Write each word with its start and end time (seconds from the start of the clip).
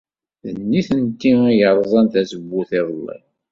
D 0.55 0.57
nitenti 0.71 1.31
ay 1.47 1.57
yerẓan 1.59 2.07
tazewwut 2.07 2.69
iḍelli. 2.79 3.17